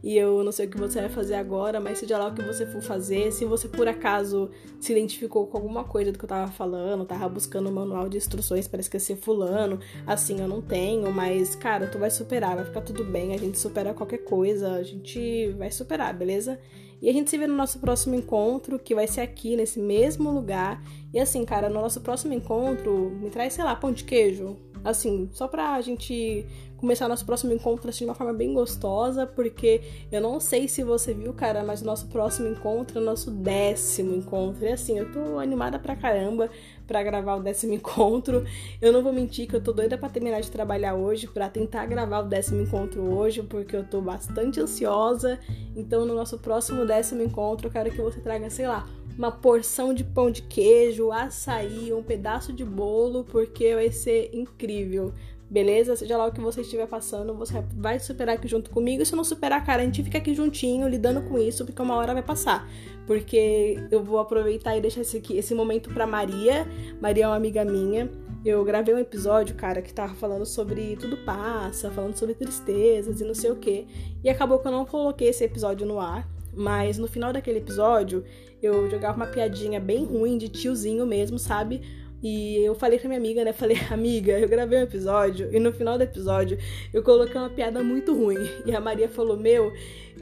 e 0.04 0.18
eu 0.18 0.44
não 0.44 0.52
sei 0.52 0.66
o 0.66 0.70
que 0.70 0.78
você 0.78 1.00
vai 1.00 1.10
fazer 1.10 1.36
agora, 1.36 1.80
mas 1.80 2.00
seja 2.00 2.18
lá 2.18 2.28
o 2.28 2.34
que 2.34 2.42
você 2.42 2.66
for 2.66 2.82
fazer, 2.82 3.32
se 3.32 3.46
você 3.46 3.68
por 3.68 3.88
acaso 3.88 4.50
se 4.80 4.92
identificou 4.92 5.48
com 5.48 5.58
alguma 5.58 5.84
coisa 5.84 6.12
do 6.12 6.18
que 6.18 6.26
eu 6.26 6.30
tava 6.30 6.52
falando, 6.52 7.06
tava 7.06 7.28
buscando 7.30 7.70
um 7.70 7.74
manual 7.74 8.10
de 8.10 8.18
instruções 8.18 8.68
para 8.68 8.80
esquecer 8.80 9.18
fulano, 9.18 9.80
assim 10.06 10.40
eu 10.40 10.48
não 10.48 10.62
tenho, 10.62 11.12
mas 11.12 11.56
cara, 11.56 11.88
tu 11.88 11.98
vai 11.98 12.10
superar, 12.10 12.56
vai 12.56 12.66
ficar 12.66 12.82
tudo 12.82 13.04
bem, 13.04 13.34
a 13.34 13.38
gente 13.38 13.58
supera 13.58 13.94
qualquer 13.94 14.20
coisa, 14.20 14.74
a 14.74 14.84
gente 14.84 15.50
vai 15.58 15.72
superar, 15.72 16.14
beleza? 16.14 16.60
E 17.02 17.10
a 17.10 17.14
gente 17.14 17.30
se 17.30 17.38
vê 17.38 17.46
no 17.46 17.56
nosso 17.56 17.80
próximo 17.80 18.16
encontro, 18.16 18.80
que 18.80 18.96
vai 18.96 19.08
ser 19.08 19.22
aqui, 19.22 19.56
nesse 19.56 19.80
mesmo 19.80 20.32
lugar. 20.32 20.84
E 21.14 21.20
assim, 21.20 21.46
cara, 21.46 21.70
no 21.70 21.80
nosso 21.80 22.02
próximo 22.02 22.34
encontro, 22.34 23.12
me 23.22 23.30
traz, 23.30 23.54
sei 23.54 23.64
lá, 23.64 23.76
pão 23.76 23.92
de 23.92 24.04
queijo. 24.04 24.58
Assim, 24.88 25.30
só 25.34 25.50
pra 25.50 25.82
gente 25.82 26.46
começar 26.78 27.10
nosso 27.10 27.26
próximo 27.26 27.52
encontro 27.52 27.90
assim, 27.90 28.06
de 28.06 28.10
uma 28.10 28.16
forma 28.16 28.32
bem 28.34 28.54
gostosa, 28.54 29.28
porque 29.28 29.82
eu 30.10 30.22
não 30.22 30.40
sei 30.40 30.68
se 30.68 30.82
você 30.82 31.14
viu, 31.14 31.34
cara, 31.34 31.62
mas 31.62 31.82
o 31.82 31.86
nosso 31.86 32.08
próximo 32.08 32.48
encontro 32.48 33.00
é 33.00 33.02
o 33.02 33.04
nosso 33.04 33.30
décimo 33.30 34.16
encontro. 34.16 34.64
E 34.64 34.72
assim, 34.72 34.98
eu 34.98 35.12
tô 35.12 35.40
animada 35.40 35.78
pra 35.78 35.96
caramba 35.96 36.50
para 36.88 37.04
gravar 37.04 37.36
o 37.36 37.44
décimo 37.44 37.74
encontro. 37.74 38.46
Eu 38.82 38.92
não 38.92 39.04
vou 39.04 39.12
mentir 39.12 39.48
que 39.48 39.56
eu 39.56 39.62
tô 39.62 39.74
doida 39.74 39.98
para 39.98 40.10
terminar 40.10 40.40
de 40.42 40.50
trabalhar 40.50 40.96
hoje, 40.96 41.28
para 41.28 41.50
tentar 41.50 41.86
gravar 41.86 42.22
o 42.22 42.28
décimo 42.28 42.62
encontro 42.62 43.02
hoje, 43.02 43.44
porque 43.44 43.76
eu 43.76 43.84
tô 43.84 44.00
bastante 44.02 44.60
ansiosa. 44.60 45.40
Então, 45.76 46.06
no 46.06 46.16
nosso 46.16 46.40
próximo 46.40 46.86
décimo 46.86 47.22
encontro, 47.22 47.68
eu 47.68 47.72
quero 47.72 47.92
que 47.92 48.02
você 48.02 48.20
traga, 48.20 48.50
sei 48.50 48.68
lá, 48.68 48.88
uma 49.18 49.32
porção 49.32 49.94
de 49.94 50.04
pão 50.04 50.32
de 50.32 50.44
queijo, 50.44 51.12
açaí, 51.12 51.92
um 51.92 52.04
pedaço 52.04 52.54
de 52.54 52.64
bolo, 52.64 53.24
porque 53.24 53.76
vai 53.76 53.92
ser 53.92 54.30
incrível. 54.34 55.14
Beleza? 55.50 55.96
Seja 55.96 56.18
lá 56.18 56.26
o 56.28 56.32
que 56.32 56.42
você 56.42 56.60
estiver 56.60 56.88
passando, 56.88 57.34
você 57.34 57.64
vai 57.74 58.00
superar 58.00 58.36
aqui 58.36 58.48
junto 58.48 58.70
comigo. 58.70 59.02
E 59.02 59.06
se 59.06 59.16
não 59.16 59.24
superar, 59.24 59.64
cara, 59.66 59.82
a 59.82 59.86
gente 59.86 60.04
fica 60.04 60.18
aqui 60.18 60.34
juntinho, 60.34 60.88
lidando 60.90 61.22
com 61.22 61.40
isso, 61.40 61.66
porque 61.66 61.82
uma 61.82 61.96
hora 61.96 62.14
vai 62.14 62.24
passar. 62.24 62.70
Porque 63.06 63.78
eu 63.90 64.04
vou 64.04 64.20
aproveitar 64.20 64.76
e 64.76 64.82
deixar 64.82 65.02
esse, 65.02 65.18
aqui, 65.18 65.38
esse 65.38 65.56
momento 65.56 65.90
pra 65.90 66.06
Maria. 66.06 66.68
Maria 67.00 67.24
é 67.24 67.28
uma 67.28 67.38
amiga 67.38 67.64
minha. 67.64 68.10
Eu 68.44 68.64
gravei 68.66 68.94
um 68.94 69.00
episódio, 69.00 69.56
cara, 69.56 69.82
que 69.82 69.94
tava 69.94 70.14
falando 70.16 70.46
sobre 70.46 70.98
tudo 70.98 71.18
passa, 71.18 71.90
falando 71.92 72.16
sobre 72.16 72.36
tristezas 72.36 73.22
e 73.22 73.24
não 73.24 73.34
sei 73.34 73.50
o 73.50 73.56
que. 73.56 73.88
E 74.24 74.30
acabou 74.30 74.60
que 74.60 74.68
eu 74.68 74.72
não 74.72 74.86
coloquei 74.86 75.30
esse 75.30 75.46
episódio 75.46 75.88
no 75.88 76.00
ar. 76.00 76.28
Mas 76.54 76.98
no 76.98 77.08
final 77.08 77.32
daquele 77.32 77.60
episódio, 77.60 78.26
eu 78.62 78.90
jogava 78.90 79.16
uma 79.16 79.28
piadinha 79.28 79.80
bem 79.80 80.04
ruim 80.04 80.38
de 80.38 80.50
tiozinho 80.50 81.06
mesmo, 81.06 81.38
sabe? 81.38 81.82
E 82.22 82.58
eu 82.58 82.74
falei 82.74 82.98
pra 82.98 83.08
minha 83.08 83.20
amiga, 83.20 83.44
né? 83.44 83.54
Falei, 83.54 83.78
amiga, 83.92 84.40
eu 84.40 84.48
gravei 84.48 84.80
um 84.80 84.84
episódio 84.84 85.54
e 85.54 85.60
no 85.60 85.72
final 85.72 85.98
do 85.98 86.04
episódio 86.04 86.58
eu 86.94 87.04
coloquei 87.04 87.40
uma 87.40 87.50
piada 87.50 87.84
muito 87.84 88.16
ruim. 88.16 88.50
E 88.66 88.76
a 88.76 88.80
Maria 88.80 89.08
falou, 89.08 89.38
meu, 89.38 89.72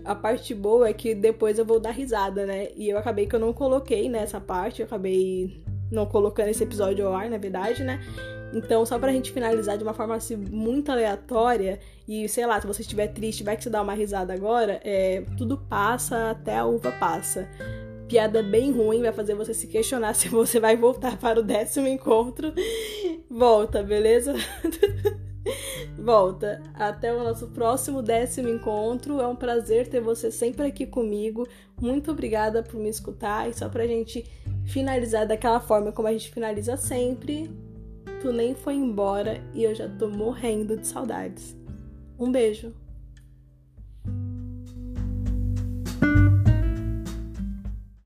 a 0.03 0.13
parte 0.13 0.53
boa 0.53 0.89
é 0.89 0.93
que 0.93 1.15
depois 1.15 1.57
eu 1.57 1.65
vou 1.65 1.79
dar 1.79 1.91
risada, 1.91 2.45
né? 2.45 2.69
E 2.75 2.89
eu 2.89 2.97
acabei 2.97 3.25
que 3.25 3.35
eu 3.35 3.39
não 3.39 3.53
coloquei 3.53 4.09
nessa 4.09 4.39
parte, 4.41 4.81
eu 4.81 4.85
acabei 4.85 5.63
não 5.91 6.05
colocando 6.05 6.49
esse 6.49 6.63
episódio 6.63 7.07
ao 7.07 7.13
ar, 7.13 7.29
na 7.29 7.37
verdade, 7.37 7.83
né? 7.83 8.01
Então, 8.53 8.85
só 8.85 8.97
pra 8.97 9.11
gente 9.11 9.31
finalizar 9.31 9.77
de 9.77 9.83
uma 9.83 9.93
forma 9.93 10.15
assim 10.15 10.35
muito 10.35 10.91
aleatória, 10.91 11.79
e 12.07 12.27
sei 12.29 12.45
lá, 12.45 12.59
se 12.59 12.67
você 12.67 12.81
estiver 12.81 13.07
triste, 13.07 13.43
vai 13.43 13.57
que 13.57 13.63
você 13.63 13.69
dá 13.69 13.81
uma 13.81 13.93
risada 13.93 14.33
agora, 14.33 14.79
é, 14.83 15.23
tudo 15.37 15.57
passa 15.57 16.31
até 16.31 16.57
a 16.57 16.65
uva 16.65 16.91
passa 16.93 17.47
piada 18.07 18.43
bem 18.43 18.71
ruim, 18.71 19.01
vai 19.01 19.11
fazer 19.11 19.35
você 19.35 19.53
se 19.53 19.67
questionar 19.67 20.13
se 20.13 20.29
você 20.29 20.59
vai 20.59 20.75
voltar 20.77 21.17
para 21.17 21.39
o 21.39 21.43
décimo 21.43 21.87
encontro. 21.87 22.53
Volta, 23.29 23.83
beleza? 23.83 24.33
Volta. 25.97 26.61
Até 26.73 27.13
o 27.13 27.23
nosso 27.23 27.47
próximo 27.47 28.01
décimo 28.01 28.49
encontro. 28.49 29.19
É 29.19 29.27
um 29.27 29.35
prazer 29.35 29.87
ter 29.87 30.01
você 30.01 30.31
sempre 30.31 30.67
aqui 30.67 30.85
comigo. 30.85 31.47
Muito 31.79 32.11
obrigada 32.11 32.63
por 32.63 32.79
me 32.79 32.89
escutar. 32.89 33.49
E 33.49 33.53
só 33.53 33.69
pra 33.69 33.87
gente 33.87 34.25
finalizar 34.65 35.27
daquela 35.27 35.59
forma 35.59 35.91
como 35.91 36.07
a 36.07 36.11
gente 36.11 36.31
finaliza 36.31 36.77
sempre. 36.77 37.49
Tu 38.21 38.31
nem 38.31 38.55
foi 38.55 38.75
embora 38.75 39.41
e 39.53 39.63
eu 39.63 39.75
já 39.75 39.87
tô 39.87 40.07
morrendo 40.07 40.77
de 40.77 40.87
saudades. 40.87 41.55
Um 42.19 42.31
beijo. 42.31 42.73